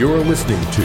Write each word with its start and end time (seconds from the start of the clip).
You're 0.00 0.24
listening 0.24 0.58
to 0.70 0.80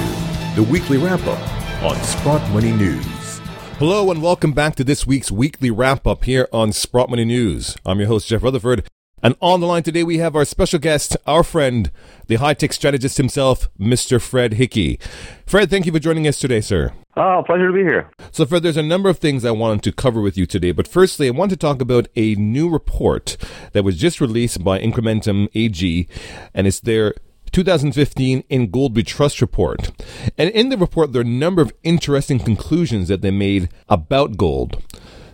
the 0.57 0.67
weekly 0.69 0.97
wrap 0.97 1.25
up 1.25 1.81
on 1.81 1.95
Sprott 2.03 2.51
Money 2.51 2.73
News. 2.73 3.39
Hello 3.79 4.11
and 4.11 4.21
welcome 4.21 4.51
back 4.51 4.75
to 4.75 4.83
this 4.83 5.07
week's 5.07 5.31
weekly 5.31 5.71
wrap 5.71 6.05
up 6.05 6.25
here 6.25 6.49
on 6.51 6.73
Sprott 6.73 7.09
Money 7.09 7.23
News. 7.23 7.77
I'm 7.85 7.99
your 7.99 8.09
host, 8.09 8.27
Jeff 8.27 8.43
Rutherford. 8.43 8.85
And 9.23 9.37
on 9.39 9.61
the 9.61 9.67
line 9.67 9.83
today, 9.83 10.03
we 10.03 10.17
have 10.17 10.35
our 10.35 10.43
special 10.43 10.79
guest, 10.79 11.15
our 11.25 11.43
friend, 11.43 11.91
the 12.27 12.35
high 12.35 12.55
tech 12.55 12.73
strategist 12.73 13.15
himself, 13.15 13.69
Mr. 13.79 14.21
Fred 14.21 14.55
Hickey. 14.55 14.99
Fred, 15.45 15.69
thank 15.69 15.85
you 15.85 15.93
for 15.93 15.99
joining 15.99 16.27
us 16.27 16.37
today, 16.37 16.59
sir. 16.59 16.91
Oh, 17.15 17.41
pleasure 17.45 17.67
to 17.67 17.73
be 17.73 17.83
here. 17.83 18.11
So, 18.31 18.45
Fred, 18.45 18.63
there's 18.63 18.75
a 18.75 18.83
number 18.83 19.07
of 19.07 19.19
things 19.19 19.45
I 19.45 19.51
wanted 19.51 19.81
to 19.83 19.93
cover 19.93 20.19
with 20.19 20.37
you 20.37 20.45
today. 20.45 20.73
But 20.73 20.89
firstly, 20.89 21.27
I 21.27 21.31
want 21.31 21.51
to 21.51 21.57
talk 21.57 21.79
about 21.79 22.09
a 22.17 22.35
new 22.35 22.67
report 22.67 23.37
that 23.71 23.85
was 23.85 23.97
just 23.97 24.19
released 24.19 24.61
by 24.61 24.77
Incrementum 24.77 25.47
AG, 25.55 26.09
and 26.53 26.67
it's 26.67 26.81
their 26.81 27.13
2015 27.55 28.43
in 28.49 28.67
Ingoldby 28.67 29.05
Trust 29.05 29.39
Report. 29.39 29.89
And 30.37 30.49
in 30.49 30.67
the 30.67 30.75
report, 30.75 31.13
there 31.13 31.21
are 31.21 31.25
a 31.25 31.27
number 31.27 31.61
of 31.61 31.71
interesting 31.83 32.37
conclusions 32.37 33.07
that 33.07 33.21
they 33.21 33.31
made 33.31 33.69
about 33.87 34.35
gold, 34.35 34.83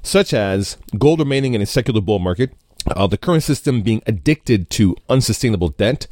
such 0.03 0.31
as 0.31 0.77
gold 0.99 1.17
remaining 1.17 1.55
in 1.55 1.63
a 1.63 1.65
secular 1.65 1.99
bull 1.99 2.19
market, 2.19 2.51
uh, 2.85 3.07
the 3.07 3.17
current 3.17 3.41
system 3.41 3.81
being 3.81 4.03
addicted 4.05 4.69
to 4.69 4.95
unsustainable 5.09 5.69
debt. 5.69 6.05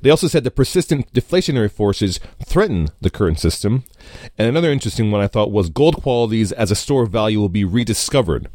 They 0.00 0.08
also 0.08 0.26
said 0.26 0.42
that 0.44 0.52
persistent 0.52 1.12
deflationary 1.12 1.70
forces 1.70 2.18
threaten 2.42 2.88
the 3.02 3.10
current 3.10 3.38
system. 3.38 3.84
And 4.38 4.48
another 4.48 4.72
interesting 4.72 5.10
one 5.10 5.20
I 5.20 5.26
thought 5.26 5.52
was 5.52 5.68
gold 5.68 6.02
qualities 6.02 6.50
as 6.50 6.70
a 6.70 6.74
store 6.74 7.02
of 7.02 7.10
value 7.10 7.40
will 7.40 7.50
be 7.50 7.64
rediscovered. 7.64 8.48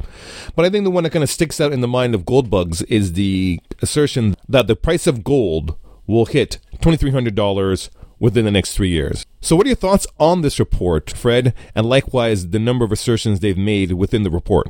But 0.56 0.64
I 0.64 0.70
think 0.70 0.82
the 0.82 0.90
one 0.90 1.04
that 1.04 1.10
kind 1.10 1.22
of 1.22 1.30
sticks 1.30 1.60
out 1.60 1.70
in 1.70 1.80
the 1.80 1.86
mind 1.86 2.16
of 2.16 2.26
gold 2.26 2.50
bugs 2.50 2.82
is 2.82 3.12
the 3.12 3.60
assertion 3.80 4.34
that 4.48 4.66
the 4.66 4.74
price 4.74 5.06
of 5.06 5.22
gold 5.22 5.76
will 6.06 6.26
hit 6.26 6.58
$2,300 6.82 7.90
within 8.18 8.44
the 8.44 8.50
next 8.50 8.74
three 8.74 8.90
years. 8.90 9.24
So, 9.40 9.56
what 9.56 9.66
are 9.66 9.70
your 9.70 9.76
thoughts 9.76 10.06
on 10.18 10.42
this 10.42 10.58
report, 10.58 11.10
Fred, 11.10 11.54
and 11.74 11.86
likewise 11.86 12.50
the 12.50 12.58
number 12.58 12.84
of 12.84 12.92
assertions 12.92 13.40
they've 13.40 13.56
made 13.56 13.92
within 13.92 14.22
the 14.22 14.30
report? 14.30 14.68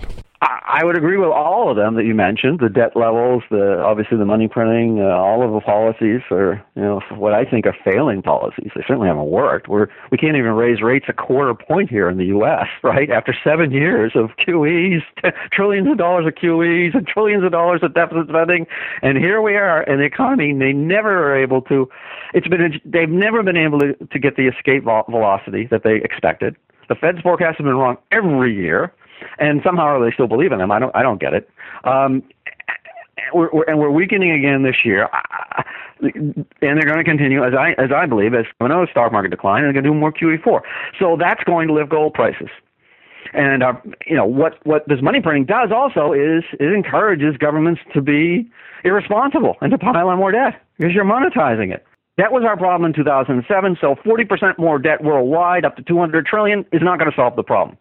I 0.74 0.86
would 0.86 0.96
agree 0.96 1.18
with 1.18 1.28
all 1.28 1.70
of 1.70 1.76
them 1.76 1.96
that 1.96 2.06
you 2.06 2.14
mentioned. 2.14 2.60
The 2.60 2.70
debt 2.70 2.96
levels, 2.96 3.42
the 3.50 3.82
obviously 3.82 4.16
the 4.16 4.24
money 4.24 4.48
printing, 4.48 5.00
uh, 5.00 5.04
all 5.04 5.44
of 5.44 5.52
the 5.52 5.60
policies 5.60 6.22
are, 6.30 6.64
you 6.74 6.80
know, 6.80 7.02
what 7.10 7.34
I 7.34 7.44
think 7.44 7.66
are 7.66 7.76
failing 7.84 8.22
policies. 8.22 8.70
They 8.74 8.80
certainly 8.88 9.06
haven't 9.06 9.26
worked. 9.26 9.68
We're 9.68 9.88
we 10.10 10.16
can't 10.16 10.34
even 10.34 10.52
raise 10.52 10.80
rates 10.80 11.04
a 11.08 11.12
quarter 11.12 11.52
point 11.52 11.90
here 11.90 12.08
in 12.08 12.16
the 12.16 12.24
U.S. 12.26 12.68
Right 12.82 13.10
after 13.10 13.34
seven 13.44 13.70
years 13.70 14.12
of 14.14 14.30
QEs, 14.38 15.02
t- 15.22 15.30
trillions 15.52 15.88
of 15.88 15.98
dollars 15.98 16.26
of 16.26 16.34
QEs, 16.36 16.94
and 16.94 17.06
trillions 17.06 17.44
of 17.44 17.52
dollars 17.52 17.80
of 17.82 17.92
deficit 17.92 18.28
spending, 18.28 18.66
and 19.02 19.18
here 19.18 19.42
we 19.42 19.56
are 19.56 19.82
in 19.82 19.98
the 19.98 20.04
economy. 20.04 20.54
They 20.58 20.72
never 20.72 21.30
are 21.30 21.36
able 21.36 21.60
to. 21.62 21.88
It's 22.32 22.48
been 22.48 22.62
a, 22.62 22.68
they've 22.86 23.10
never 23.10 23.42
been 23.42 23.58
able 23.58 23.78
to, 23.80 23.94
to 23.94 24.18
get 24.18 24.36
the 24.36 24.48
escape 24.48 24.84
velocity 24.84 25.66
that 25.66 25.82
they 25.84 25.96
expected. 25.96 26.56
The 26.88 26.94
Fed's 26.94 27.20
forecast 27.20 27.58
has 27.58 27.64
been 27.64 27.76
wrong 27.76 27.98
every 28.10 28.54
year 28.54 28.92
and 29.38 29.60
somehow 29.64 29.98
they 30.00 30.12
still 30.12 30.26
believe 30.26 30.52
in 30.52 30.58
them. 30.58 30.70
I 30.70 30.78
don't 30.78 30.94
I 30.94 31.02
don't 31.02 31.20
get 31.20 31.34
it. 31.34 31.48
Um, 31.84 32.22
we're, 33.34 33.50
we're, 33.52 33.64
and 33.64 33.78
we're 33.78 33.90
weakening 33.90 34.32
again 34.32 34.62
this 34.62 34.84
year, 34.84 35.08
and 36.00 36.46
they're 36.60 36.82
going 36.82 36.98
to 36.98 37.04
continue 37.04 37.44
as 37.44 37.54
I 37.54 37.72
as 37.78 37.90
I 37.94 38.06
believe 38.06 38.34
as 38.34 38.46
another 38.60 38.88
stock 38.90 39.12
market 39.12 39.30
decline, 39.30 39.64
and 39.64 39.66
they're 39.66 39.82
going 39.82 39.84
to 39.84 39.90
do 39.90 39.94
more 39.94 40.12
QE4. 40.12 40.60
So 40.98 41.16
that's 41.18 41.42
going 41.44 41.68
to 41.68 41.74
lift 41.74 41.90
gold 41.90 42.14
prices. 42.14 42.48
And 43.34 43.62
uh, 43.62 43.74
you 44.06 44.16
know 44.16 44.26
what 44.26 44.64
what 44.66 44.86
this 44.88 45.00
money 45.02 45.20
printing 45.20 45.44
does 45.44 45.70
also 45.74 46.12
is 46.12 46.44
it 46.58 46.72
encourages 46.72 47.36
governments 47.36 47.80
to 47.94 48.00
be 48.00 48.50
irresponsible 48.84 49.56
and 49.60 49.70
to 49.70 49.78
pile 49.78 50.08
on 50.08 50.18
more 50.18 50.32
debt 50.32 50.60
because 50.78 50.92
you're 50.92 51.04
monetizing 51.04 51.72
it. 51.72 51.84
That 52.18 52.30
was 52.30 52.44
our 52.44 52.56
problem 52.56 52.84
in 52.84 52.92
2007. 52.92 53.78
So 53.80 53.94
40% 54.04 54.58
more 54.58 54.78
debt 54.78 55.02
worldwide, 55.02 55.64
up 55.64 55.76
to 55.76 55.82
200 55.82 56.26
trillion, 56.26 56.66
is 56.70 56.82
not 56.82 56.98
going 56.98 57.10
to 57.10 57.16
solve 57.16 57.36
the 57.36 57.42
problem. 57.42 57.78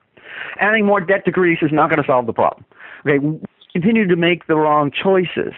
Adding 0.60 0.86
more 0.86 1.02
debt 1.02 1.26
to 1.26 1.32
Greece 1.32 1.60
is 1.62 1.72
not 1.72 1.90
going 1.90 2.02
to 2.02 2.08
solve 2.08 2.26
the 2.26 2.34
problem. 2.34 2.66
Okay, 3.06 3.20
continue 3.74 4.08
to 4.08 4.16
make 4.16 4.48
the 4.48 4.56
wrong 4.56 4.92
choices. 4.92 5.54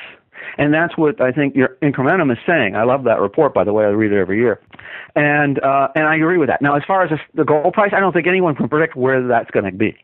And 0.57 0.73
that's 0.73 0.97
what 0.97 1.22
I 1.22 1.31
think 1.31 1.56
your 1.56 1.78
Incrementum 1.81 2.31
is 2.31 2.38
saying. 2.45 2.75
I 2.75 2.84
love 2.84 3.03
that 3.06 3.19
report, 3.19 3.53
by 3.53 3.63
the 3.63 3.73
way. 3.73 3.85
I 3.85 3.89
read 3.89 4.11
it 4.11 4.19
every 4.19 4.38
year, 4.38 4.59
and 5.16 5.59
uh, 5.63 5.88
and 5.95 6.06
I 6.06 6.16
agree 6.16 6.38
with 6.38 6.50
that. 6.50 6.61
Now, 6.61 6.75
as 6.75 6.84
far 6.85 7.03
as 7.03 7.17
the 7.34 7.44
gold 7.44 7.73
price, 7.73 7.91
I 7.95 8.00
don't 8.00 8.13
think 8.13 8.28
anyone 8.28 8.56
can 8.56 8.67
predict 8.67 8.95
where 8.95 9.25
that's 9.25 9.50
going 9.51 9.66
to 9.66 9.72
be. 9.72 9.95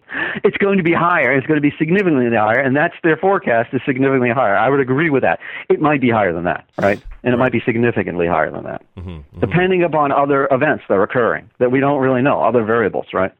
It's 0.44 0.58
going 0.58 0.78
to 0.78 0.84
be 0.84 0.94
higher. 0.94 1.34
It's 1.34 1.46
going 1.46 1.58
to 1.58 1.62
be 1.62 1.76
significantly 1.78 2.36
higher, 2.36 2.60
and 2.60 2.76
that's 2.76 2.96
their 3.04 3.18
forecast 3.18 3.74
is 3.74 3.82
significantly 3.86 4.30
higher. 4.30 4.56
I 4.56 4.70
would 4.70 4.80
agree 4.80 5.10
with 5.10 5.24
that. 5.24 5.40
It 5.70 5.82
might 5.82 6.02
be 6.02 6.10
higher 6.10 6.34
than 6.34 6.46
that, 6.46 6.66
right? 6.78 7.02
And 7.24 7.34
it 7.34 7.38
might 7.38 7.52
be 7.52 7.62
significantly 7.66 8.28
higher 8.28 8.52
than 8.52 8.64
that, 8.64 8.84
mm-hmm, 8.98 9.10
mm-hmm. 9.10 9.40
depending 9.40 9.84
upon 9.84 10.12
other 10.12 10.48
events 10.52 10.86
that 10.88 10.96
are 10.96 11.04
occurring 11.04 11.50
that 11.60 11.72
we 11.72 11.80
don't 11.80 12.00
really 12.00 12.22
know, 12.22 12.42
other 12.42 12.64
variables, 12.64 13.08
right? 13.14 13.34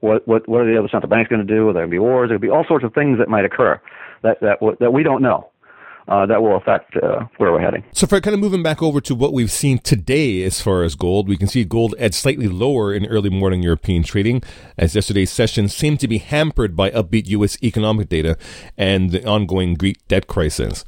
What 0.00 0.26
what 0.28 0.48
what 0.48 0.60
are 0.60 0.72
the 0.72 0.78
other 0.78 0.88
central 0.88 1.08
banks 1.08 1.28
going 1.28 1.46
to 1.46 1.54
do? 1.54 1.68
Are 1.68 1.72
there 1.72 1.82
going 1.82 1.90
to 1.90 1.94
be 1.94 1.98
wars? 1.98 2.28
There 2.28 2.36
will 2.38 2.42
be 2.42 2.50
all 2.50 2.64
sorts 2.66 2.84
of 2.84 2.92
things 2.94 3.18
that 3.18 3.28
might 3.28 3.44
occur 3.44 3.80
that 4.22 4.40
that 4.40 4.58
that 4.80 4.92
we 4.92 5.02
don't 5.02 5.22
know 5.22 5.50
uh, 6.08 6.26
that 6.26 6.40
will 6.40 6.56
affect 6.56 6.96
uh, 6.96 7.26
where 7.38 7.52
we're 7.52 7.60
heading. 7.60 7.84
So, 7.92 8.06
for 8.06 8.20
kind 8.20 8.34
of 8.34 8.40
moving 8.40 8.62
back 8.62 8.82
over 8.82 9.00
to 9.00 9.14
what 9.14 9.32
we've 9.32 9.50
seen 9.50 9.78
today 9.78 10.42
as 10.42 10.60
far 10.60 10.82
as 10.82 10.94
gold, 10.94 11.28
we 11.28 11.36
can 11.36 11.48
see 11.48 11.64
gold 11.64 11.94
edge 11.98 12.14
slightly 12.14 12.48
lower 12.48 12.94
in 12.94 13.06
early 13.06 13.30
morning 13.30 13.62
European 13.62 14.02
trading, 14.02 14.42
as 14.78 14.94
yesterday's 14.94 15.30
session 15.30 15.68
seemed 15.68 16.00
to 16.00 16.08
be 16.08 16.18
hampered 16.18 16.76
by 16.76 16.90
upbeat 16.90 17.26
U.S. 17.28 17.56
economic 17.62 18.08
data 18.08 18.36
and 18.76 19.10
the 19.10 19.24
ongoing 19.26 19.74
Greek 19.74 20.06
debt 20.08 20.26
crisis. 20.26 20.84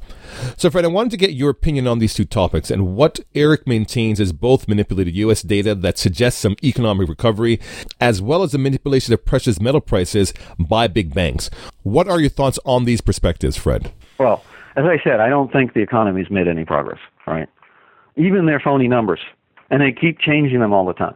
So, 0.57 0.69
Fred, 0.69 0.85
I 0.85 0.89
wanted 0.89 1.11
to 1.11 1.17
get 1.17 1.33
your 1.33 1.49
opinion 1.49 1.87
on 1.87 1.99
these 1.99 2.13
two 2.13 2.25
topics 2.25 2.71
and 2.71 2.95
what 2.95 3.19
Eric 3.35 3.67
maintains 3.67 4.19
is 4.19 4.31
both 4.31 4.67
manipulated 4.67 5.15
U.S. 5.15 5.41
data 5.41 5.75
that 5.75 5.97
suggests 5.97 6.39
some 6.39 6.55
economic 6.63 7.09
recovery, 7.09 7.59
as 7.99 8.21
well 8.21 8.43
as 8.43 8.51
the 8.51 8.57
manipulation 8.57 9.13
of 9.13 9.25
precious 9.25 9.59
metal 9.59 9.81
prices 9.81 10.33
by 10.57 10.87
big 10.87 11.13
banks. 11.13 11.49
What 11.83 12.07
are 12.07 12.19
your 12.19 12.29
thoughts 12.29 12.59
on 12.65 12.85
these 12.85 13.01
perspectives, 13.01 13.57
Fred? 13.57 13.91
Well, 14.17 14.43
as 14.79 14.85
I 14.85 14.97
said, 15.03 15.19
I 15.19 15.27
don't 15.27 15.51
think 15.51 15.73
the 15.73 15.81
economy's 15.81 16.29
made 16.29 16.47
any 16.47 16.63
progress, 16.63 16.99
right? 17.27 17.49
Even 18.15 18.45
their 18.45 18.59
phony 18.59 18.87
numbers, 18.87 19.19
and 19.69 19.81
they 19.81 19.91
keep 19.91 20.19
changing 20.19 20.59
them 20.61 20.71
all 20.71 20.85
the 20.85 20.93
time. 20.93 21.15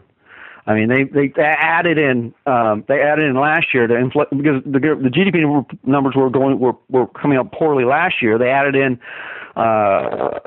I 0.65 0.73
mean, 0.75 0.89
they 0.89 1.03
they 1.03 1.31
added 1.39 1.97
in 1.97 2.33
um, 2.45 2.83
they 2.87 3.01
added 3.01 3.25
in 3.25 3.35
last 3.35 3.73
year 3.73 3.87
to 3.87 3.93
infl- 3.93 4.29
because 4.29 4.61
the 4.65 4.79
the 4.79 5.09
GDP 5.09 5.65
numbers 5.85 6.15
were 6.15 6.29
going 6.29 6.59
were 6.59 6.75
were 6.89 7.07
coming 7.07 7.37
up 7.37 7.51
poorly 7.53 7.85
last 7.85 8.21
year. 8.21 8.37
They 8.37 8.49
added 8.49 8.75
in 8.75 8.99
uh, 9.55 10.39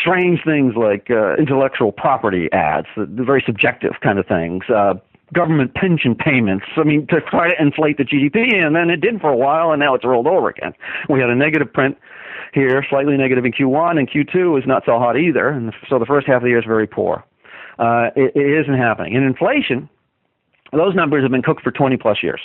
strange 0.00 0.40
things 0.44 0.74
like 0.76 1.10
uh, 1.10 1.36
intellectual 1.36 1.92
property 1.92 2.50
ads, 2.52 2.86
the, 2.96 3.06
the 3.06 3.24
very 3.24 3.42
subjective 3.44 3.92
kind 4.02 4.18
of 4.18 4.26
things. 4.26 4.64
Uh, 4.68 4.94
government 5.34 5.74
pension 5.74 6.14
payments. 6.14 6.64
I 6.76 6.84
mean, 6.84 7.06
to 7.08 7.20
try 7.20 7.48
to 7.54 7.62
inflate 7.62 7.98
the 7.98 8.04
GDP, 8.04 8.54
and 8.54 8.74
then 8.74 8.90
it 8.90 9.00
did 9.00 9.20
for 9.20 9.30
a 9.30 9.36
while, 9.36 9.72
and 9.72 9.80
now 9.80 9.94
it's 9.94 10.04
rolled 10.04 10.26
over 10.26 10.48
again. 10.48 10.72
We 11.08 11.20
had 11.20 11.30
a 11.30 11.34
negative 11.34 11.72
print 11.72 11.98
here, 12.52 12.84
slightly 12.88 13.16
negative 13.16 13.44
in 13.44 13.52
Q1, 13.52 13.98
and 13.98 14.08
Q2 14.08 14.58
is 14.58 14.66
not 14.66 14.84
so 14.86 14.98
hot 14.98 15.18
either, 15.18 15.48
and 15.48 15.72
so 15.88 15.98
the 15.98 16.06
first 16.06 16.26
half 16.26 16.36
of 16.36 16.42
the 16.42 16.50
year 16.50 16.58
is 16.58 16.64
very 16.64 16.86
poor. 16.86 17.24
Uh, 17.78 18.10
it, 18.16 18.32
it 18.36 18.60
isn't 18.62 18.78
happening. 18.78 19.14
In 19.14 19.24
inflation, 19.24 19.88
those 20.72 20.94
numbers 20.94 21.22
have 21.24 21.32
been 21.32 21.42
cooked 21.42 21.62
for 21.62 21.72
20 21.72 21.96
plus 21.96 22.18
years. 22.22 22.40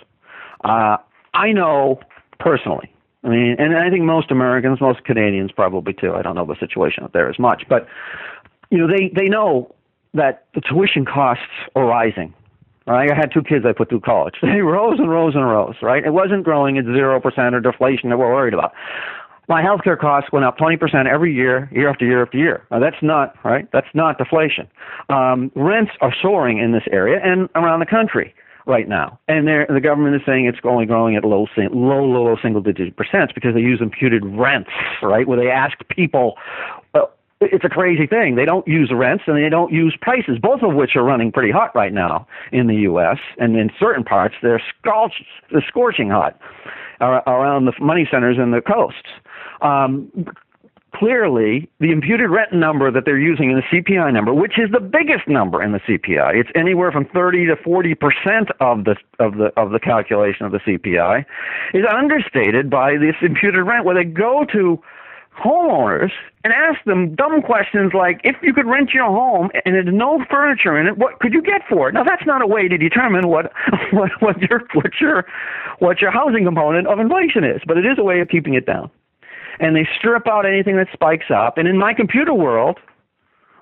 Uh, 0.64 0.98
I 1.34 1.52
know 1.52 2.00
personally. 2.40 2.92
I 3.24 3.30
mean, 3.30 3.56
and 3.60 3.76
I 3.78 3.90
think 3.90 4.04
most 4.04 4.32
Americans, 4.32 4.80
most 4.82 5.04
Canadians 5.04 5.52
probably 5.52 5.94
too. 5.94 6.14
I 6.14 6.22
don't 6.22 6.36
know 6.36 6.46
the 6.46 6.56
situation 6.60 7.04
up 7.04 7.14
there 7.14 7.30
as 7.30 7.38
much, 7.38 7.64
but 7.68 7.86
you 8.72 8.78
know, 8.78 8.88
they 8.88 9.12
they 9.14 9.28
know 9.28 9.76
that 10.14 10.46
the 10.56 10.62
tuition 10.62 11.06
costs 11.06 11.44
are 11.76 11.86
rising 11.86 12.34
Right? 12.90 13.12
I 13.12 13.16
had 13.16 13.32
two 13.32 13.44
kids 13.44 13.66
I 13.68 13.72
put 13.72 13.90
through 13.90 14.02
college. 14.02 14.36
They 14.42 14.62
rose 14.62 14.98
and 15.00 15.10
rose 15.10 15.36
and 15.36 15.48
rose, 15.48 15.76
right? 15.82 16.04
It 16.04 16.12
wasn't 16.12 16.44
growing 16.44 16.78
at 16.80 16.86
0% 16.86 17.54
or 17.54 17.60
deflation 17.60 18.10
that 18.10 18.18
we're 18.18 18.34
worried 18.34 18.56
about. 18.56 18.74
My 19.48 19.62
healthcare 19.62 19.98
costs 19.98 20.32
went 20.32 20.46
up 20.46 20.58
20% 20.58 21.08
every 21.08 21.34
year, 21.34 21.70
year 21.72 21.90
after 21.90 22.06
year 22.06 22.24
after 22.24 22.38
year. 22.38 22.66
Now, 22.72 22.80
that's 22.80 23.02
not, 23.02 23.36
right? 23.44 23.68
That's 23.72 23.88
not 23.94 24.18
deflation. 24.18 24.68
Um, 25.10 25.52
rents 25.56 25.92
are 26.02 26.14
soaring 26.22 26.58
in 26.58 26.72
this 26.72 26.84
area 26.92 27.20
and 27.24 27.48
around 27.56 27.80
the 27.80 27.86
country 27.86 28.34
right 28.70 28.88
now. 28.88 29.20
And 29.28 29.48
the 29.48 29.82
government 29.82 30.16
is 30.16 30.22
saying 30.26 30.46
it's 30.46 30.60
only 30.64 30.86
growing 30.86 31.16
at 31.16 31.26
low, 31.26 31.48
low, 31.58 32.06
low, 32.06 32.24
low 32.24 32.38
single 32.42 32.62
digit 32.62 32.96
percent 32.96 33.32
because 33.34 33.56
they 33.56 33.62
use 33.62 33.82
imputed 33.82 34.24
rents, 34.24 34.70
right? 35.02 35.28
Where 35.28 35.40
they 35.40 35.50
ask 35.50 35.78
people, 35.90 36.36
it's 37.42 37.64
a 37.64 37.70
crazy 37.70 38.06
thing. 38.06 38.36
They 38.36 38.46
don't 38.46 38.68
use 38.68 38.92
rents 38.94 39.24
and 39.28 39.38
they 39.38 39.50
don't 39.50 39.72
use 39.72 39.98
prices, 40.02 40.38
both 40.42 40.62
of 40.62 40.74
which 40.74 40.96
are 40.96 41.04
running 41.04 41.32
pretty 41.32 41.52
hot 41.52 41.74
right 41.74 41.94
now 41.94 42.28
in 42.52 42.68
the 42.68 42.76
U.S. 42.76 43.18
And 43.38 43.56
in 43.56 43.72
certain 43.80 44.04
parts, 44.04 44.36
they're, 44.42 44.62
scorch, 44.78 45.24
they're 45.52 45.66
scorching 45.68 46.10
hot 46.10 46.40
around 47.02 47.66
the 47.66 47.74
money 47.80 48.08
centers 48.12 48.38
and 48.38 48.54
the 48.54 48.62
coasts. 48.62 49.08
Um, 49.62 50.12
clearly, 50.94 51.70
the 51.80 51.92
imputed 51.92 52.30
rent 52.30 52.52
number 52.52 52.92
that 52.92 53.06
they're 53.06 53.20
using 53.20 53.52
in 53.52 53.56
the 53.58 53.64
CPI 53.72 54.12
number, 54.14 54.34
which 54.34 54.60
is 54.60 54.70
the 54.72 54.82
biggest 54.82 55.28
number 55.28 55.64
in 55.64 55.72
the 55.72 55.80
CPI, 55.80 56.36
it's 56.36 56.50
anywhere 56.56 56.92
from 56.92 57.06
30 57.06 57.46
to 57.48 57.56
40 57.56 57.96
percent 57.96 58.50
of 58.60 58.84
the 58.84 58.96
of 59.20 59.38
the 59.38 59.52
of 59.56 59.72
the 59.72 59.80
calculation 59.80 60.46
of 60.46 60.52
the 60.52 60.60
CPI, 60.60 61.26
is 61.74 61.86
understated 61.90 62.70
by 62.70 62.98
this 62.98 63.16
imputed 63.22 63.66
rent, 63.66 63.86
where 63.86 63.96
they 63.96 64.04
go 64.04 64.46
to 64.52 64.82
homeowners 65.40 66.12
and 66.44 66.54
ask 66.54 66.84
them 66.86 67.16
dumb 67.16 67.42
questions 67.42 67.92
like, 67.94 68.22
if 68.24 68.36
you 68.42 68.54
could 68.54 68.66
rent 68.66 68.92
your 68.94 69.06
home 69.06 69.50
and 69.66 69.76
there's 69.76 69.88
no 69.94 70.24
furniture 70.30 70.80
in 70.80 70.88
it, 70.88 70.98
what 70.98 71.20
could 71.20 71.34
you 71.34 71.42
get 71.42 71.62
for 71.68 71.90
it? 71.90 71.94
Now 71.94 72.04
that's 72.04 72.26
not 72.26 72.42
a 72.42 72.48
way 72.48 72.68
to 72.68 72.78
determine 72.78 73.28
what 73.28 73.52
what, 73.92 74.12
what 74.20 74.42
your 74.42 74.64
what 74.74 74.92
your 75.00 75.26
what 75.80 76.02
your 76.02 76.12
housing 76.12 76.46
component 76.46 76.88
of 76.88 77.00
inflation 77.00 77.44
is, 77.44 77.62
but 77.66 77.78
it 77.78 77.86
is 77.86 77.98
a 77.98 78.04
way 78.04 78.20
of 78.20 78.30
keeping 78.30 78.54
it 78.54 78.66
down. 78.66 78.90
And 79.60 79.76
they 79.76 79.88
strip 79.98 80.28
out 80.28 80.46
anything 80.46 80.78
that 80.78 80.88
spikes 80.94 81.32
up. 81.34 81.58
And 81.58 81.68
in 81.68 81.78
my 81.78 81.94
computer 81.94 82.34
world, 82.34 82.80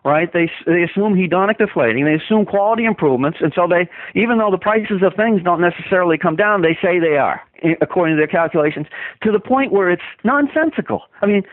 right? 0.06 0.32
They 0.32 0.50
they 0.66 0.84
assume 0.84 1.16
hedonic 1.16 1.58
deflating. 1.58 2.06
They 2.06 2.16
assume 2.16 2.46
quality 2.46 2.86
improvements, 2.86 3.40
and 3.42 3.52
so 3.56 3.68
they 3.68 3.90
even 4.20 4.38
though 4.38 4.52
the 4.52 4.58
prices 4.58 5.02
of 5.02 5.14
things 5.16 5.42
don't 5.44 5.62
necessarily 5.62 6.18
come 6.18 6.36
down, 6.36 6.62
they 6.62 6.78
say 6.82 7.00
they 7.00 7.18
are 7.18 7.42
according 7.82 8.16
to 8.16 8.20
their 8.20 8.28
calculations 8.28 8.88
to 9.24 9.32
the 9.32 9.40
point 9.40 9.72
where 9.72 9.90
it's 9.90 10.04
nonsensical. 10.24 11.04
I 11.22 11.26
mean, 11.26 11.44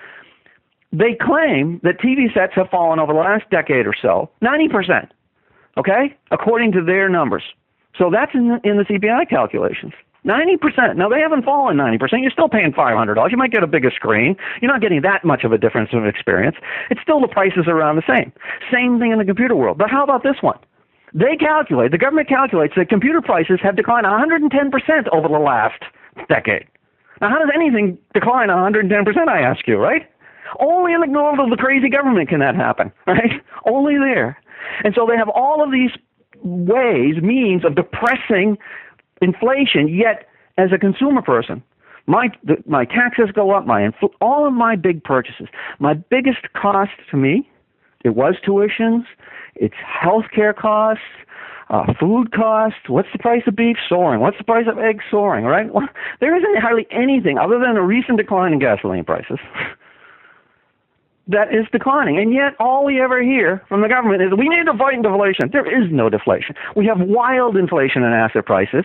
they 0.92 1.16
claim 1.20 1.80
that 1.82 1.98
TV 1.98 2.32
sets 2.32 2.52
have 2.54 2.68
fallen 2.70 2.98
over 2.98 3.12
the 3.12 3.18
last 3.18 3.48
decade 3.50 3.86
or 3.86 3.94
so, 4.00 4.30
90%, 4.42 5.08
okay, 5.76 6.16
according 6.30 6.72
to 6.72 6.84
their 6.84 7.08
numbers. 7.08 7.42
So 7.98 8.10
that's 8.10 8.32
in 8.34 8.48
the, 8.48 8.60
in 8.68 8.76
the 8.76 8.84
CPI 8.84 9.28
calculations. 9.28 9.92
90%. 10.24 10.96
Now, 10.96 11.08
they 11.08 11.20
haven't 11.20 11.44
fallen 11.44 11.76
90%. 11.76 12.22
You're 12.22 12.30
still 12.30 12.48
paying 12.48 12.72
$500. 12.72 13.30
You 13.30 13.36
might 13.36 13.52
get 13.52 13.62
a 13.62 13.66
bigger 13.66 13.90
screen. 13.94 14.36
You're 14.62 14.72
not 14.72 14.80
getting 14.80 15.02
that 15.02 15.24
much 15.24 15.44
of 15.44 15.52
a 15.52 15.58
difference 15.58 15.90
in 15.92 16.06
experience. 16.06 16.56
It's 16.90 17.00
still 17.02 17.20
the 17.20 17.28
prices 17.28 17.64
are 17.66 17.76
around 17.76 17.96
the 17.96 18.02
same. 18.08 18.32
Same 18.72 18.98
thing 18.98 19.12
in 19.12 19.18
the 19.18 19.24
computer 19.24 19.54
world. 19.54 19.76
But 19.76 19.90
how 19.90 20.02
about 20.02 20.22
this 20.22 20.36
one? 20.40 20.58
They 21.14 21.36
calculate, 21.38 21.92
the 21.92 21.98
government 21.98 22.28
calculates 22.28 22.74
that 22.76 22.88
computer 22.88 23.22
prices 23.22 23.60
have 23.62 23.76
declined 23.76 24.04
110% 24.04 24.50
over 25.12 25.28
the 25.28 25.38
last 25.38 25.80
decade. 26.28 26.66
Now, 27.20 27.30
how 27.30 27.38
does 27.38 27.50
anything 27.54 27.96
decline 28.12 28.48
110%, 28.48 29.28
I 29.28 29.40
ask 29.40 29.66
you, 29.68 29.76
right? 29.76 30.10
Only 30.58 30.92
in 30.92 31.00
the 31.00 31.06
world 31.08 31.38
of 31.38 31.50
the 31.50 31.56
crazy 31.56 31.88
government 31.88 32.28
can 32.28 32.40
that 32.40 32.56
happen, 32.56 32.92
right? 33.06 33.40
Only 33.64 33.96
there. 33.96 34.36
And 34.82 34.92
so 34.94 35.06
they 35.06 35.16
have 35.16 35.28
all 35.28 35.62
of 35.62 35.70
these 35.70 35.90
ways, 36.42 37.22
means 37.22 37.64
of 37.64 37.76
depressing 37.76 38.58
inflation, 39.22 39.88
yet 39.88 40.28
as 40.58 40.70
a 40.72 40.78
consumer 40.78 41.22
person, 41.22 41.62
my 42.06 42.28
the, 42.42 42.56
my 42.66 42.84
taxes 42.84 43.30
go 43.34 43.52
up, 43.52 43.66
my 43.66 43.80
infl- 43.80 44.12
all 44.20 44.46
of 44.46 44.52
my 44.52 44.76
big 44.76 45.02
purchases, 45.04 45.48
my 45.78 45.94
biggest 45.94 46.52
cost 46.52 46.90
to 47.10 47.16
me, 47.16 47.48
it 48.04 48.14
was 48.14 48.34
tuitions, 48.46 49.04
it's 49.56 49.74
healthcare 50.02 50.54
costs, 50.54 51.02
uh, 51.70 51.92
food 51.98 52.32
costs. 52.32 52.88
What's 52.88 53.08
the 53.12 53.18
price 53.18 53.42
of 53.46 53.56
beef 53.56 53.76
soaring? 53.88 54.20
What's 54.20 54.38
the 54.38 54.44
price 54.44 54.66
of 54.70 54.78
eggs 54.78 55.04
soaring? 55.10 55.44
Right? 55.44 55.72
Well, 55.72 55.88
there 56.20 56.36
isn't 56.36 56.60
hardly 56.60 56.86
anything 56.90 57.38
other 57.38 57.58
than 57.58 57.76
a 57.76 57.82
recent 57.82 58.18
decline 58.18 58.52
in 58.52 58.58
gasoline 58.58 59.04
prices. 59.04 59.38
that 61.28 61.54
is 61.54 61.66
declining. 61.72 62.18
And 62.18 62.32
yet, 62.32 62.54
all 62.58 62.84
we 62.84 63.00
ever 63.00 63.22
hear 63.22 63.62
from 63.68 63.80
the 63.80 63.88
government 63.88 64.22
is 64.22 64.30
we 64.36 64.48
need 64.48 64.64
to 64.66 64.76
fight 64.76 65.02
deflation. 65.02 65.50
There 65.52 65.66
is 65.66 65.90
no 65.90 66.10
deflation. 66.10 66.54
We 66.76 66.86
have 66.86 67.00
wild 67.00 67.56
inflation 67.56 68.02
in 68.02 68.12
asset 68.12 68.44
prices. 68.44 68.84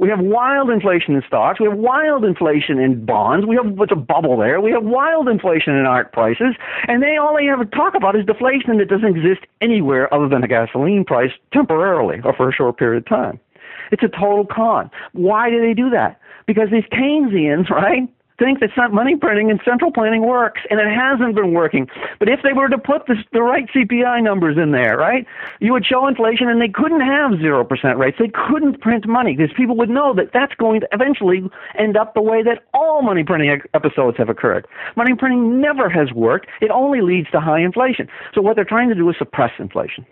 We 0.00 0.08
have 0.08 0.20
wild 0.20 0.70
inflation 0.70 1.14
in 1.14 1.22
stocks. 1.26 1.60
We 1.60 1.68
have 1.68 1.76
wild 1.76 2.24
inflation 2.24 2.78
in 2.78 3.04
bonds. 3.04 3.46
We 3.46 3.54
have 3.56 3.66
what's 3.72 3.92
a 3.92 3.96
bubble 3.96 4.38
there. 4.38 4.58
We 4.58 4.70
have 4.70 4.82
wild 4.82 5.28
inflation 5.28 5.76
in 5.76 5.84
art 5.84 6.10
prices. 6.10 6.56
And 6.88 7.02
they 7.02 7.18
all 7.18 7.36
they 7.36 7.50
ever 7.50 7.66
talk 7.66 7.94
about 7.94 8.16
is 8.16 8.24
deflation 8.24 8.78
that 8.78 8.88
doesn't 8.88 9.14
exist 9.14 9.46
anywhere 9.60 10.12
other 10.12 10.26
than 10.26 10.42
a 10.42 10.48
gasoline 10.48 11.04
price 11.04 11.32
temporarily 11.52 12.16
or 12.24 12.34
for 12.34 12.48
a 12.48 12.52
short 12.52 12.78
period 12.78 13.02
of 13.02 13.08
time. 13.10 13.38
It's 13.92 14.02
a 14.02 14.08
total 14.08 14.46
con. 14.46 14.90
Why 15.12 15.50
do 15.50 15.60
they 15.60 15.74
do 15.74 15.90
that? 15.90 16.18
Because 16.46 16.70
these 16.72 16.84
Keynesians, 16.90 17.68
right? 17.70 18.08
Think 18.40 18.60
that 18.60 18.92
money 18.92 19.14
printing 19.16 19.50
and 19.50 19.60
central 19.64 19.92
planning 19.92 20.22
works, 20.22 20.62
and 20.70 20.80
it 20.80 20.88
hasn't 20.88 21.34
been 21.34 21.52
working. 21.52 21.88
But 22.18 22.28
if 22.28 22.40
they 22.42 22.52
were 22.52 22.68
to 22.68 22.78
put 22.78 23.06
the, 23.06 23.16
the 23.32 23.42
right 23.42 23.66
CPI 23.68 24.22
numbers 24.22 24.56
in 24.56 24.72
there, 24.72 24.96
right, 24.96 25.26
you 25.60 25.72
would 25.72 25.84
show 25.84 26.08
inflation, 26.08 26.48
and 26.48 26.60
they 26.60 26.68
couldn't 26.68 27.02
have 27.02 27.32
0% 27.32 27.98
rates. 27.98 28.16
They 28.18 28.32
couldn't 28.32 28.80
print 28.80 29.06
money 29.06 29.36
because 29.36 29.54
people 29.56 29.76
would 29.76 29.90
know 29.90 30.14
that 30.14 30.30
that's 30.32 30.54
going 30.54 30.80
to 30.80 30.88
eventually 30.92 31.48
end 31.78 31.96
up 31.96 32.14
the 32.14 32.22
way 32.22 32.42
that 32.42 32.64
all 32.72 33.02
money 33.02 33.22
printing 33.22 33.60
episodes 33.74 34.16
have 34.16 34.28
occurred. 34.28 34.66
Money 34.96 35.14
printing 35.14 35.60
never 35.60 35.90
has 35.90 36.10
worked. 36.12 36.48
It 36.60 36.70
only 36.70 37.02
leads 37.02 37.30
to 37.32 37.40
high 37.40 37.60
inflation. 37.60 38.08
So 38.34 38.40
what 38.40 38.56
they're 38.56 38.64
trying 38.64 38.88
to 38.88 38.94
do 38.94 39.08
is 39.10 39.16
suppress 39.18 39.52
inflation 39.58 40.06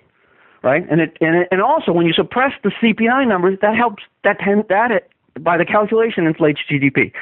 right? 0.63 0.85
And 0.91 1.01
it 1.01 1.17
and 1.21 1.37
it, 1.37 1.49
and 1.53 1.63
also 1.63 1.93
when 1.93 2.05
you 2.05 2.13
suppress 2.13 2.53
the 2.65 2.71
CPI 2.83 3.29
numbers, 3.29 3.59
that 3.63 3.77
helps 3.77 4.03
that 4.25 4.41
tend, 4.41 4.65
that 4.69 4.91
it, 4.91 5.11
by 5.41 5.57
the 5.57 5.65
calculation 5.65 6.27
inflates 6.27 6.61
GDP. 6.71 7.13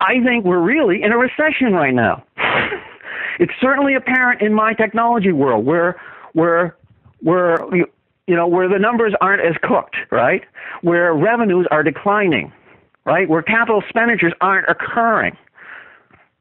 I 0.00 0.22
think 0.24 0.44
we're 0.44 0.60
really 0.60 1.02
in 1.02 1.12
a 1.12 1.18
recession 1.18 1.72
right 1.72 1.94
now. 1.94 2.24
it's 3.38 3.52
certainly 3.60 3.94
apparent 3.94 4.40
in 4.40 4.54
my 4.54 4.72
technology 4.72 5.32
world 5.32 5.64
where 5.64 6.00
where 6.32 6.76
where 7.20 7.58
you 7.74 8.36
know 8.36 8.46
where 8.46 8.68
the 8.68 8.78
numbers 8.78 9.14
aren't 9.20 9.42
as 9.42 9.56
cooked, 9.62 9.96
right? 10.10 10.42
Where 10.82 11.12
revenues 11.14 11.66
are 11.70 11.82
declining, 11.82 12.52
right? 13.04 13.28
Where 13.28 13.42
capital 13.42 13.80
expenditures 13.80 14.32
aren't 14.40 14.68
occurring. 14.68 15.36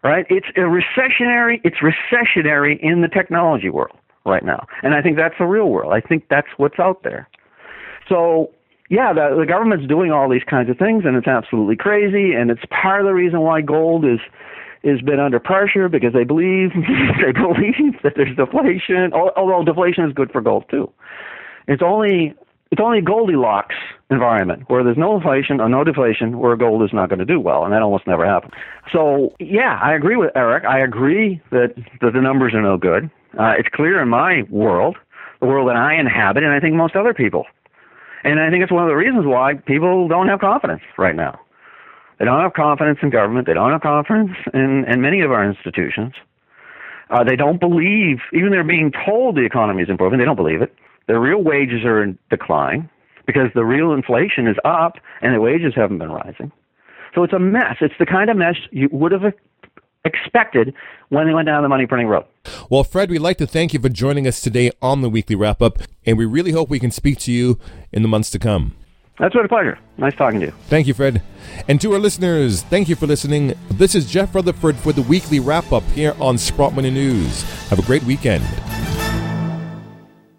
Right? 0.01 0.25
It's 0.29 0.47
a 0.55 0.61
recessionary 0.61 1.59
it's 1.65 1.77
recessionary 1.77 2.79
in 2.79 3.01
the 3.01 3.09
technology 3.09 3.69
world 3.69 3.97
right 4.25 4.43
now. 4.43 4.65
And 4.81 4.93
I 4.93 5.01
think 5.01 5.17
that's 5.17 5.35
the 5.37 5.45
real 5.45 5.69
world. 5.69 5.91
I 5.91 5.99
think 5.99 6.27
that's 6.29 6.47
what's 6.55 6.79
out 6.79 7.03
there. 7.03 7.27
So 8.07 8.51
yeah, 8.89 9.13
the, 9.13 9.37
the 9.39 9.45
government's 9.45 9.87
doing 9.87 10.11
all 10.11 10.27
these 10.29 10.43
kinds 10.49 10.69
of 10.69 10.77
things, 10.77 11.03
and 11.05 11.15
it's 11.15 11.27
absolutely 11.27 11.75
crazy. 11.75 12.33
And 12.33 12.49
it's 12.49 12.61
part 12.69 13.01
of 13.01 13.05
the 13.05 13.13
reason 13.13 13.41
why 13.41 13.61
gold 13.61 14.03
is 14.03 14.19
has 14.83 15.01
been 15.01 15.19
under 15.19 15.39
pressure 15.39 15.89
because 15.89 16.13
they 16.13 16.23
believe 16.23 16.71
they 17.23 17.31
believe 17.31 18.01
that 18.03 18.13
there's 18.15 18.35
deflation. 18.35 19.13
Although 19.13 19.63
deflation 19.63 20.05
is 20.05 20.13
good 20.13 20.31
for 20.31 20.41
gold 20.41 20.65
too. 20.71 20.91
It's 21.67 21.83
only 21.85 22.33
it's 22.71 22.81
only 22.81 23.01
Goldilocks 23.01 23.75
environment 24.09 24.63
where 24.69 24.83
there's 24.83 24.97
no 24.97 25.15
inflation 25.15 25.61
or 25.61 25.69
no 25.69 25.83
deflation 25.83 26.39
where 26.39 26.55
gold 26.55 26.81
is 26.83 26.89
not 26.91 27.09
going 27.09 27.19
to 27.19 27.25
do 27.25 27.39
well, 27.39 27.63
and 27.63 27.73
that 27.73 27.83
almost 27.83 28.07
never 28.07 28.25
happens. 28.25 28.53
So 28.91 29.35
yeah, 29.39 29.79
I 29.83 29.93
agree 29.93 30.15
with 30.15 30.31
Eric. 30.35 30.65
I 30.65 30.79
agree 30.79 31.39
that 31.51 31.75
that 32.01 32.13
the 32.13 32.21
numbers 32.21 32.55
are 32.55 32.61
no 32.61 32.77
good. 32.77 33.11
Uh, 33.37 33.53
it's 33.59 33.69
clear 33.71 34.01
in 34.01 34.09
my 34.09 34.43
world, 34.49 34.97
the 35.41 35.45
world 35.45 35.69
that 35.69 35.75
I 35.75 35.93
inhabit, 35.99 36.41
and 36.41 36.51
I 36.51 36.59
think 36.59 36.73
most 36.73 36.95
other 36.95 37.13
people 37.13 37.45
and 38.23 38.39
I 38.39 38.49
think 38.49 38.63
it's 38.63 38.71
one 38.71 38.83
of 38.83 38.89
the 38.89 38.95
reasons 38.95 39.25
why 39.25 39.53
people 39.53 40.07
don't 40.07 40.27
have 40.27 40.39
confidence 40.39 40.81
right 40.97 41.15
now. 41.15 41.39
They 42.19 42.25
don't 42.25 42.41
have 42.41 42.53
confidence 42.53 42.99
in 43.01 43.09
government. 43.09 43.47
They 43.47 43.53
don't 43.53 43.71
have 43.71 43.81
confidence 43.81 44.31
in, 44.53 44.85
in 44.87 45.01
many 45.01 45.21
of 45.21 45.31
our 45.31 45.47
institutions. 45.47 46.13
Uh, 47.09 47.23
they 47.23 47.35
don't 47.35 47.59
believe, 47.59 48.19
even 48.33 48.51
they're 48.51 48.63
being 48.63 48.91
told 49.05 49.35
the 49.35 49.45
economy 49.45 49.81
is 49.81 49.89
improving, 49.89 50.19
they 50.19 50.25
don't 50.25 50.35
believe 50.35 50.61
it. 50.61 50.75
Their 51.07 51.19
real 51.19 51.41
wages 51.41 51.83
are 51.85 52.03
in 52.03 52.19
decline 52.29 52.89
because 53.25 53.47
the 53.55 53.65
real 53.65 53.93
inflation 53.93 54.47
is 54.47 54.57
up 54.63 54.97
and 55.21 55.33
the 55.33 55.41
wages 55.41 55.73
haven't 55.75 55.97
been 55.97 56.11
rising. 56.11 56.51
So 57.15 57.23
it's 57.23 57.33
a 57.33 57.39
mess. 57.39 57.77
It's 57.81 57.95
the 57.99 58.05
kind 58.05 58.29
of 58.29 58.37
mess 58.37 58.55
you 58.71 58.89
would 58.91 59.11
have 59.11 59.23
expected 60.13 60.73
when 61.09 61.27
they 61.27 61.33
went 61.33 61.45
down 61.47 61.63
the 61.63 61.69
money 61.69 61.85
printing 61.85 62.07
road. 62.07 62.25
Well, 62.69 62.83
Fred, 62.83 63.09
we'd 63.09 63.19
like 63.19 63.37
to 63.37 63.47
thank 63.47 63.73
you 63.73 63.79
for 63.79 63.89
joining 63.89 64.27
us 64.27 64.41
today 64.41 64.71
on 64.81 65.01
the 65.01 65.09
weekly 65.09 65.35
wrap 65.35 65.61
up, 65.61 65.79
and 66.05 66.17
we 66.17 66.25
really 66.25 66.51
hope 66.51 66.69
we 66.69 66.79
can 66.79 66.91
speak 66.91 67.19
to 67.19 67.31
you 67.31 67.59
in 67.91 68.01
the 68.01 68.07
months 68.07 68.29
to 68.31 68.39
come. 68.39 68.75
That's 69.19 69.33
been 69.33 69.45
a 69.45 69.49
pleasure. 69.49 69.77
Nice 69.97 70.15
talking 70.15 70.39
to 70.39 70.47
you. 70.47 70.53
Thank 70.67 70.87
you, 70.87 70.93
Fred. 70.93 71.21
And 71.67 71.81
to 71.81 71.93
our 71.93 71.99
listeners, 71.99 72.61
thank 72.63 72.87
you 72.87 72.95
for 72.95 73.05
listening. 73.05 73.53
This 73.69 73.93
is 73.93 74.09
Jeff 74.09 74.33
Rutherford 74.33 74.77
for 74.77 74.93
the 74.93 75.01
weekly 75.01 75.41
wrap 75.41 75.73
up 75.73 75.83
here 75.91 76.15
on 76.19 76.37
Sprott 76.37 76.73
Money 76.73 76.89
News. 76.91 77.43
Have 77.69 77.79
a 77.79 77.83
great 77.83 78.03
weekend. 78.03 78.45